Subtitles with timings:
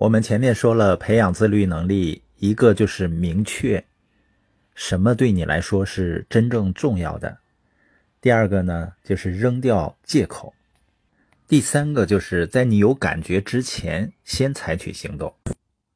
[0.00, 3.84] 我们前面说了，培养自律能力，一个就是明确
[4.74, 7.36] 什么对你来说是真正重要的；
[8.18, 10.54] 第二个呢，就是扔掉借口；
[11.46, 15.34] 第三个就是在你有感觉之前先采取行动。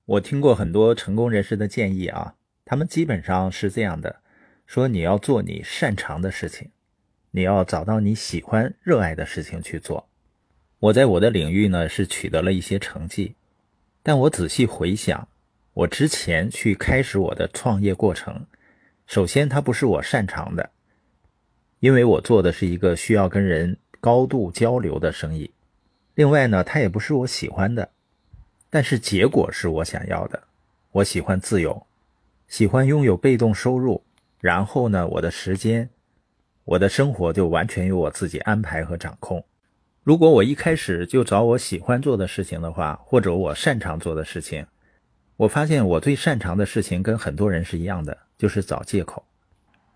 [0.04, 2.34] 我听过很多成功人士的建议啊，
[2.66, 4.16] 他们基本上是这样的：
[4.66, 6.68] 说你要做你擅长的事情，
[7.30, 10.06] 你要找到你喜欢、热爱的事情去做。
[10.78, 13.34] 我在我的领域呢是取得了一些成绩。
[14.06, 15.26] 但我仔细回想，
[15.72, 18.44] 我之前去开始我的创业过程，
[19.06, 20.68] 首先它不是我擅长的，
[21.80, 25.50] 因为我做的是一个需要跟人高度交流的生意。
[26.16, 27.88] 另外呢，它也不是我喜欢的，
[28.68, 30.42] 但是结果是我想要的。
[30.92, 31.86] 我喜欢自由，
[32.46, 34.04] 喜欢拥有被动收入，
[34.38, 35.88] 然后呢，我的时间，
[36.64, 39.42] 我的生活就完全由我自己安排和掌控。
[40.04, 44.66] 如果我一开始就找我喜欢做的事情的话，或者我擅长做的事情，
[45.38, 49.24] 我发现我最擅长的事情跟很多人是一样的，就是找借口。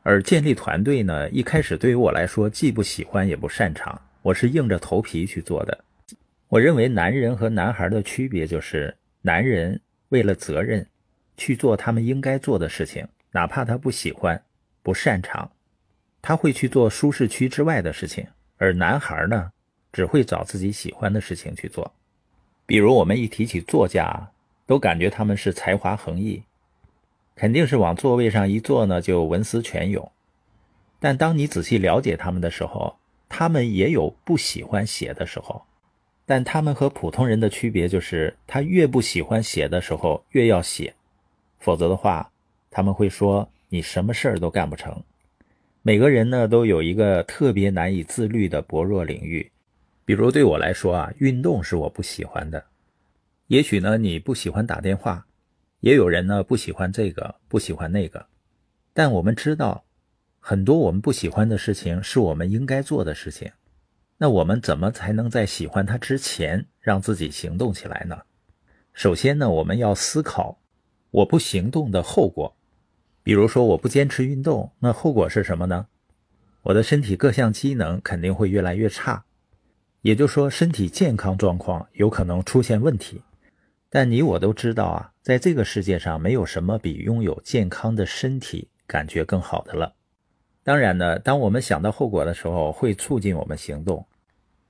[0.03, 5.85] 而建立团队呢，一开始对于我来说既不喜欢也不擅长，我是硬着头皮去做的。
[6.49, 10.87] 我认为男人和男孩的区别就是，男人为了责任
[11.37, 14.43] 去做他们应该做的事情，哪怕他不喜欢、
[14.83, 15.51] 不擅长，
[16.23, 18.27] 他会去做舒适区之外的事情。
[18.57, 19.51] 而男孩呢？
[19.93, 21.93] 只会找自己喜欢的事情去做，
[22.67, 24.31] 比如我们一提起作家，
[24.67, 26.43] 都感觉他们是才华横溢，
[27.35, 30.11] 肯定是往座位上一坐呢就文思泉涌。
[31.01, 32.97] 但当你仔细了解他们的时候，
[33.29, 35.63] 他们也有不喜欢写的时候。
[36.27, 40.95] 但他们和普通人的区别就是，他越不喜欢写的时候越要写，
[41.59, 42.31] 否则的话，
[42.71, 45.03] 他们会说你什么事儿都干不成。
[45.81, 49.51] 每个人呢都有一个特别难以自律的薄弱领域。
[50.09, 52.65] 比如对我来说啊，运动是我不喜欢的。
[53.49, 55.27] 也许呢，你不喜欢打电话，
[55.81, 58.25] 也有人呢不喜欢这个，不喜欢那个。
[58.95, 59.85] 但我们知道，
[60.41, 63.53] 很多我们不喜欢的事情是我们应该做的事情。
[64.17, 68.23] 那我们怎么才能在喜欢它之前让自己行动起来呢？
[68.95, 70.59] 首先呢，我们要思考
[71.11, 72.57] 我不行动的后果。
[73.23, 75.89] 比如说，我不坚持运动，那后果是什么呢？
[76.63, 79.27] 我的身体各项机能肯定会越来越差。
[80.03, 83.23] 也就是说，身体健康状况有可能出现问题，
[83.91, 89.95] 但你我都知道啊，在这个世界上，没有什么比拥有健康的身体感觉更好的了。
[90.63, 94.07] 当然呢，当我们想到后果的时候，会促进我们行动；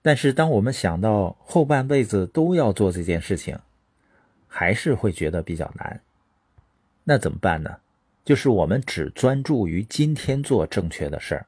[0.01, 3.59] 但是当我们想到后半辈子都要做这件事情，
[4.47, 6.01] 还是会觉得比较难。
[7.05, 7.77] 那怎么办呢？
[8.25, 11.47] 就是我们只专注于今天做正确的事儿。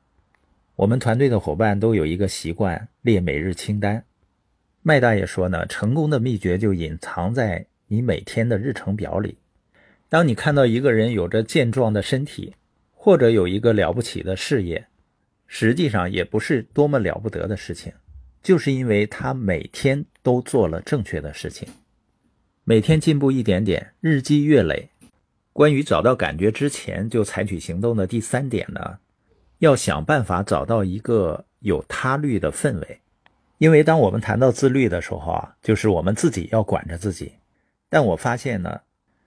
[0.81, 4.03] 我们团队的伙伴都有一个习惯，列每日清单。
[4.81, 9.37] 麦大爷说呢，成功的秘诀就隐藏在你每天的日程表里。
[10.09, 12.55] 当你看到一个人有着健壮的身体，
[12.93, 14.87] 或者有一个了不起的事业，
[15.47, 17.93] 实际上也不是多么了不得的事情，
[18.43, 21.69] 就是因为他每天都做了正确的事情，
[22.65, 24.89] 每天进步一点点，日积月累。
[25.53, 28.97] 关于找到感觉之前就采取行动的第三点呢？
[29.61, 33.01] 要想办法找到一个有他律的氛围，
[33.59, 37.35] 因为当我们谈到自律的时候啊，就是我们自己要管着自己。
[37.91, 38.81] 但我发现呢，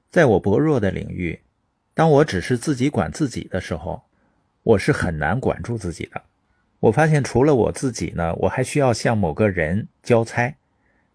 [0.10, 1.40] 在我薄弱的领域，
[1.94, 4.02] 当我只是自己管自己的时候，
[4.64, 6.20] 我是很难管住自己的。
[6.80, 10.56] 我发现除了我自己呢，我还需要向某个人交差。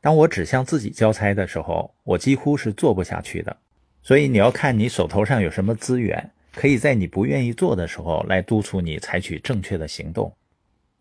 [0.00, 3.56] 当我只向自己交差的时候，我几乎是做不下去的。
[4.00, 6.30] 所以你要看你手头上有什么资源。
[6.58, 10.34] 可以在你不愿意做的时候来督促你采取正确的行动。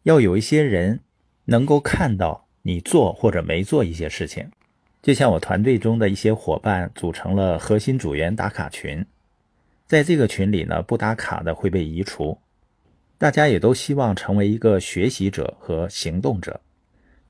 [0.04, 1.00] 要有一些人
[1.46, 4.48] 能够看到你做或者没做一些事情，
[5.02, 9.04] 就像我团队中的一些伙伴组成了核心组员打卡群，
[9.88, 12.38] 在这个群里呢，不打卡的会被移除。
[13.18, 16.62] 大家也都希望成为一个学习者和行动者。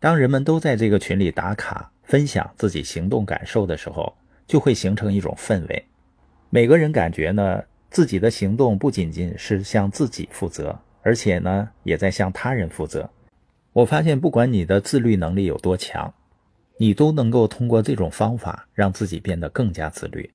[0.01, 4.13] 当人们都在这个群里打卡分享自己行动感受的时候，
[4.45, 5.85] 就会形成一种氛围。
[6.49, 7.63] 每个人感觉呢？
[7.89, 13.09] 自己的行动不仅仅是向自己负责，而且呢，也在向他人负责。
[13.73, 16.13] 我发现，不管你的自律能力有多强，
[16.77, 20.29] 你都能够通过这种方法让自己变得更加自律。